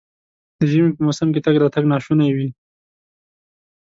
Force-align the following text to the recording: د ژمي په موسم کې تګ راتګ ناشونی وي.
د 0.59 0.61
ژمي 0.71 0.91
په 0.95 1.01
موسم 1.07 1.27
کې 1.33 1.43
تګ 1.45 1.55
راتګ 1.61 1.83
ناشونی 1.93 2.29
وي. 2.35 2.47